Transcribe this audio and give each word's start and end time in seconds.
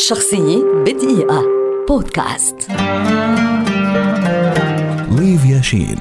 شخصية 0.00 0.64
بدقيقة. 0.86 1.44
بودكاست. 1.88 2.56
ليف 5.10 5.60
ياشين 5.62 5.98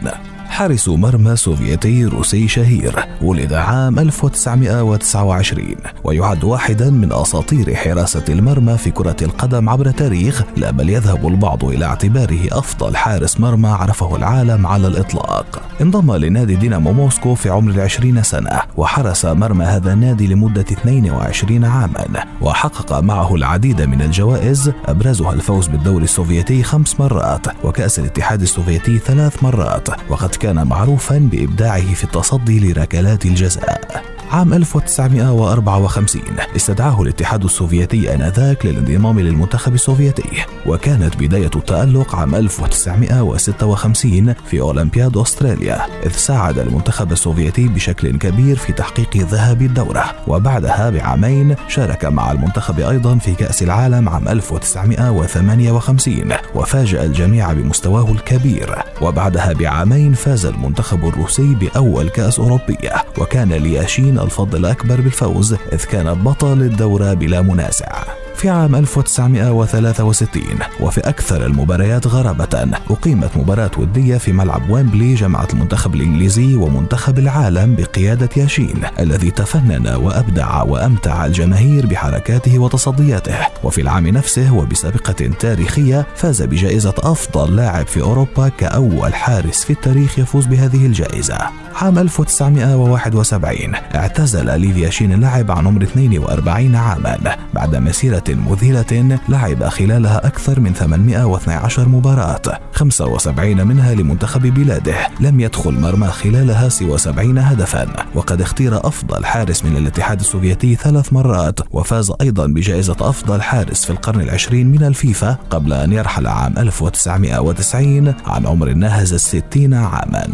حارس 0.60 0.90
مرمى 0.90 1.36
سوفيتي 1.36 2.06
روسي 2.06 2.48
شهير 2.48 3.06
ولد 3.22 3.54
عام 3.54 4.00
1929 4.00 5.76
ويعد 6.04 6.44
واحدا 6.44 6.90
من 6.90 7.14
أساطير 7.14 7.76
حراسة 7.76 8.24
المرمى 8.30 8.78
في 8.78 8.92
كرة 8.92 9.16
القدم 9.22 9.70
عبر 9.70 9.86
التاريخ 9.86 10.44
لا 10.58 10.72
بل 10.72 10.90
يذهب 10.90 11.28
البعض 11.28 11.66
إلى 11.66 11.86
اعتباره 11.86 12.48
أفضل 12.52 12.96
حارس 12.96 13.40
مرمى 13.40 13.70
عرفه 13.70 14.16
العالم 14.16 14.68
على 14.68 14.88
الإطلاق. 14.88 15.62
انضم 15.82 16.16
لنادي 16.16 16.56
دينامو 16.56 16.94
موسكو 16.94 17.36
في 17.36 17.50
عمر 17.50 17.72
العشرين 17.72 18.24
سنة 18.24 18.62
وحرس 18.78 19.26
مرمى 19.26 19.66
هذا 19.66 19.94
النادي 19.94 20.28
لمدة 20.28 20.62
22 20.62 21.66
عاما 21.66 22.26
وحقق 22.42 23.00
معه 23.00 23.36
العديد 23.36 23.82
من 23.82 24.02
الجوائز 24.02 24.72
أبرزها 24.86 25.34
الفوز 25.34 25.68
بالدوري 25.68 26.04
السوفيتي 26.04 26.64
خمس 26.64 27.00
مرات 27.00 27.48
وكأس 27.64 28.00
الاتحاد 28.00 28.42
السوفيتي 28.42 28.98
ثلاث 28.98 29.44
مرات 29.44 29.90
وقد 30.10 30.36
كان 30.36 30.49
معروفا 30.54 31.18
بإبداعه 31.18 31.94
في 31.94 32.04
التصدي 32.04 32.60
لركلات 32.60 33.26
الجزاء. 33.26 34.04
عام 34.32 34.54
1954 34.54 36.22
استدعاه 36.56 37.02
الاتحاد 37.02 37.44
السوفيتي 37.44 38.16
آنذاك 38.16 38.66
للانضمام 38.66 39.20
للمنتخب 39.20 39.74
السوفيتي. 39.74 40.46
وكانت 40.66 41.18
بداية 41.18 41.50
التألق 41.56 42.16
عام 42.16 42.36
1956 42.36 44.34
في 44.34 44.62
أولمبياد 44.62 45.18
أستراليا 45.18 45.82
إذ 46.06 46.12
ساعد 46.12 46.60
المنتخب 46.60 47.12
السوفيتي 47.12 47.68
بشكل 47.68 48.18
كبير 48.18 48.56
في 48.56 48.74
تحقيق 48.74 49.18
ذهب 49.18 49.62
الدورة. 49.62 50.06
وبعدها 50.28 50.90
بعامين 50.90 51.56
شارك 51.68 52.06
مع 52.06 52.32
المنتخب 52.32 52.80
أيضا 52.80 53.18
في 53.18 53.36
كأس 53.36 53.64
العالم 53.64 54.10
عام 54.10 54.28
1958 54.28 56.34
وفاجأ 56.56 57.04
الجميع 57.04 57.54
بمستواه 57.54 58.12
الكبير. 58.12 58.76
وبعدها 59.02 59.54
بعامين 59.54 60.14
فاز 60.14 60.46
المنتخب 60.46 61.08
الروسي 61.08 61.56
بأول 61.56 62.10
كأس 62.10 62.40
أوروبية 62.40 62.94
وكان 63.18 63.54
لياشين 63.54 64.19
الفضل 64.24 64.60
الأكبر 64.60 65.02
بالفوز 65.02 65.54
إذ 65.54 65.84
كان 65.86 66.14
بطل 66.14 66.62
الدورة 66.62 67.14
بلا 67.14 67.42
منازع. 67.42 68.04
في 68.40 68.50
عام 68.50 68.76
1963 68.76 70.44
وفي 70.80 71.00
أكثر 71.00 71.46
المباريات 71.46 72.08
غرابة 72.08 72.68
أقيمت 72.90 73.38
مباراة 73.38 73.72
ودية 73.78 74.18
في 74.18 74.32
ملعب 74.32 74.70
ويمبلي 74.70 75.16
جمعت 75.16 75.54
المنتخب 75.54 75.96
الإنجليزي 75.96 76.56
ومنتخب 76.56 77.20
العالم 77.20 77.76
بقيادة 77.76 78.30
ياشين 78.38 78.82
الذي 79.00 79.32
تفنن 79.32 79.88
وأبدع 79.88 80.64
وأمتع 80.64 81.26
الجماهير 81.26 81.86
بحركاته 81.86 82.60
وتصدياته. 82.60 83.36
وفي 83.64 83.82
العام 83.82 84.08
نفسه 84.08 84.54
وبسابقة 84.54 85.30
تاريخية 85.40 86.08
فاز 86.16 86.42
بجائزة 86.42 86.94
أفضل 86.98 87.56
لاعب 87.56 87.88
في 87.88 88.02
أوروبا 88.02 88.50
كأول 88.50 89.14
حارس 89.14 89.64
في 89.64 89.74
التاريخ 89.74 90.20
يفوز 90.20 90.46
بهذه 90.46 90.86
الجائزة. 90.86 91.38
عام 91.82 92.00
1971 92.00 93.76
اعتزل 93.96 94.60
ليفيا 94.60 94.90
شين 94.90 95.14
اللعب 95.14 95.52
عن 95.52 95.68
عمر 95.68 95.84
42 95.84 96.76
عاما 96.76 97.18
بعد 97.54 97.76
مسيرة 97.76 98.24
مذهلة 98.36 99.20
لعب 99.30 99.64
خلالها 99.64 100.28
أكثر 100.28 100.60
من 100.60 100.74
812 100.74 101.90
مباراة. 101.90 102.42
75 102.74 103.68
منها 103.68 103.96
لمنتخب 103.96 104.42
بلاده. 104.42 105.08
لم 105.20 105.40
يدخل 105.40 105.72
مرمى 105.72 106.08
خلالها 106.08 106.70
سوى 106.70 106.98
70 106.98 107.38
هدفا. 107.38 107.88
وقد 108.16 108.42
اختير 108.42 108.78
أفضل 108.88 109.26
حارس 109.26 109.66
من 109.66 109.78
الاتحاد 109.78 110.20
السوفيتي 110.20 110.76
ثلاث 110.76 111.14
مرات. 111.14 111.60
وفاز 111.72 112.12
أيضا 112.22 112.48
بجائزة 112.48 112.98
أفضل 113.00 113.42
حارس 113.42 113.86
في 113.86 113.92
القرن 113.92 114.22
العشرين 114.22 114.68
من 114.72 114.84
الفيفا 114.84 115.38
قبل 115.50 115.74
أن 115.74 115.94
يرحل 115.94 116.28
عام 116.28 116.54
1990 116.58 118.14
عن 118.26 118.48
عمر 118.48 118.74
ناهز 118.74 119.14
الستين 119.14 119.74
عاما. 119.74 120.28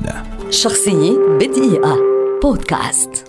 شخصية 0.49 1.11
بدقيقة. 1.39 1.97
بودكاست. 2.43 3.24